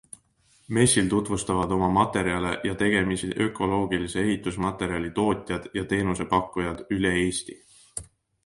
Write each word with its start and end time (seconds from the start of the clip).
Messil 0.77 1.09
tutvustavad 1.09 1.75
oma 1.75 1.89
materjale 1.97 2.53
ja 2.69 2.73
tegemisi 2.79 3.29
ökoloogilise 3.47 4.23
ehitusmaterjali 4.23 5.13
tootjad 5.21 5.69
ja 5.81 5.85
teenusepakkujad 5.93 6.83
üle 6.99 7.13
Eesti. 7.27 7.63